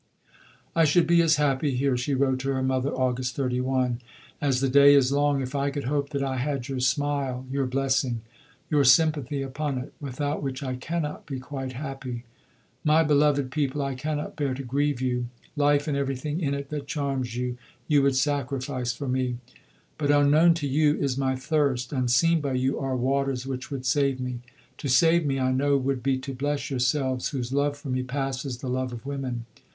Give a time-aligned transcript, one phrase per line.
[0.75, 4.01] "I should be as happy here," she wrote to her mother (August 31),
[4.41, 7.67] "as the day is long, if I could hope that I had your smile, your
[7.67, 8.21] blessing,
[8.67, 12.23] your sympathy upon it; without which I cannot be quite happy.
[12.83, 15.27] My beloved people, I cannot bear to grieve you.
[15.55, 19.37] Life and everything in it that charms you, you would sacrifice for me;
[19.99, 24.19] but unknown to you is my thirst, unseen by you are waters which would save
[24.19, 24.39] me.
[24.79, 28.57] To save me, I know would be to bless yourselves, whose love for me passes
[28.57, 29.45] the love of women.